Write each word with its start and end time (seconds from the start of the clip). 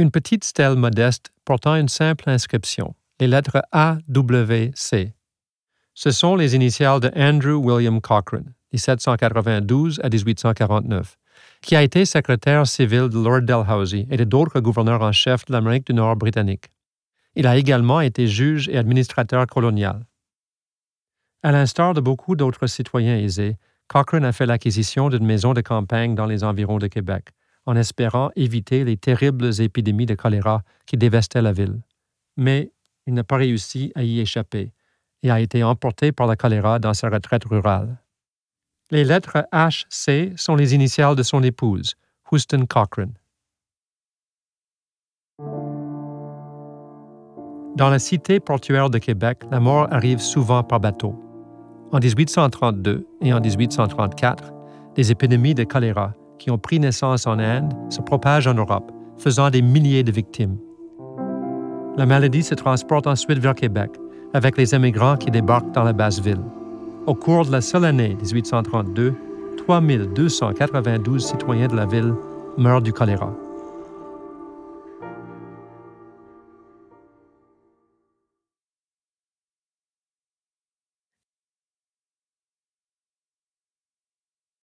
Une 0.00 0.10
petite 0.10 0.44
stèle 0.44 0.76
modeste 0.76 1.30
portant 1.44 1.76
une 1.76 1.90
simple 1.90 2.30
inscription, 2.30 2.94
les 3.20 3.26
lettres 3.26 3.60
AWC. 3.70 5.12
Ce 5.92 6.10
sont 6.10 6.36
les 6.36 6.54
initiales 6.54 7.00
de 7.00 7.12
Andrew 7.14 7.62
William 7.62 8.00
Cochrane, 8.00 8.54
1792 8.72 10.00
à 10.02 10.08
1849, 10.08 11.18
qui 11.60 11.76
a 11.76 11.82
été 11.82 12.06
secrétaire 12.06 12.66
civil 12.66 13.10
de 13.10 13.18
Lord 13.18 13.42
Dalhousie 13.42 14.06
et 14.10 14.16
de 14.16 14.24
d'autres 14.24 14.60
gouverneurs 14.60 15.02
en 15.02 15.12
chef 15.12 15.44
de 15.44 15.52
l'Amérique 15.52 15.88
du 15.88 15.92
Nord 15.92 16.16
britannique. 16.16 16.70
Il 17.34 17.46
a 17.46 17.58
également 17.58 18.00
été 18.00 18.26
juge 18.26 18.70
et 18.70 18.78
administrateur 18.78 19.46
colonial. 19.48 20.06
À 21.42 21.52
l'instar 21.52 21.92
de 21.92 22.00
beaucoup 22.00 22.36
d'autres 22.36 22.68
citoyens 22.68 23.18
aisés, 23.18 23.58
Cochrane 23.86 24.24
a 24.24 24.32
fait 24.32 24.46
l'acquisition 24.46 25.10
d'une 25.10 25.26
maison 25.26 25.52
de 25.52 25.60
campagne 25.60 26.14
dans 26.14 26.24
les 26.24 26.42
environs 26.42 26.78
de 26.78 26.86
Québec, 26.86 27.34
en 27.66 27.76
espérant 27.76 28.30
éviter 28.36 28.84
les 28.84 28.96
terribles 28.96 29.60
épidémies 29.60 30.06
de 30.06 30.14
choléra 30.14 30.62
qui 30.86 30.96
dévastaient 30.96 31.42
la 31.42 31.52
ville. 31.52 31.80
Mais 32.36 32.72
il 33.06 33.14
n'a 33.14 33.24
pas 33.24 33.36
réussi 33.36 33.92
à 33.94 34.02
y 34.02 34.20
échapper 34.20 34.72
et 35.22 35.30
a 35.30 35.40
été 35.40 35.62
emporté 35.62 36.12
par 36.12 36.26
la 36.26 36.36
choléra 36.36 36.78
dans 36.78 36.94
sa 36.94 37.08
retraite 37.08 37.44
rurale. 37.44 37.98
Les 38.90 39.04
lettres 39.04 39.46
HC 39.52 40.36
sont 40.36 40.56
les 40.56 40.74
initiales 40.74 41.14
de 41.14 41.22
son 41.22 41.42
épouse, 41.42 41.94
Houston 42.32 42.66
Cochrane. 42.66 43.14
Dans 47.76 47.88
la 47.88 47.98
cité 47.98 48.40
portuaire 48.40 48.90
de 48.90 48.98
Québec, 48.98 49.42
la 49.50 49.60
mort 49.60 49.86
arrive 49.90 50.18
souvent 50.18 50.62
par 50.62 50.80
bateau. 50.80 51.14
En 51.92 51.98
1832 51.98 53.06
et 53.22 53.32
en 53.32 53.40
1834, 53.40 54.52
des 54.94 55.10
épidémies 55.10 55.54
de 55.54 55.64
choléra 55.64 56.14
qui 56.40 56.50
ont 56.50 56.58
pris 56.58 56.80
naissance 56.80 57.26
en 57.26 57.38
Inde 57.38 57.72
se 57.90 58.00
propagent 58.00 58.48
en 58.48 58.54
Europe, 58.54 58.90
faisant 59.18 59.50
des 59.50 59.62
milliers 59.62 60.02
de 60.02 60.10
victimes. 60.10 60.56
La 61.96 62.06
maladie 62.06 62.42
se 62.42 62.54
transporte 62.54 63.06
ensuite 63.06 63.38
vers 63.38 63.54
Québec, 63.54 63.90
avec 64.32 64.56
les 64.56 64.74
émigrants 64.74 65.16
qui 65.16 65.30
débarquent 65.30 65.72
dans 65.72 65.84
la 65.84 65.92
basse 65.92 66.20
ville. 66.20 66.40
Au 67.06 67.14
cours 67.14 67.44
de 67.44 67.52
la 67.52 67.60
seule 67.60 67.84
année 67.84 68.16
1832, 68.32 69.14
3292 69.58 71.24
citoyens 71.24 71.68
de 71.68 71.76
la 71.76 71.86
ville 71.86 72.14
meurent 72.56 72.82
du 72.82 72.92
choléra. 72.92 73.32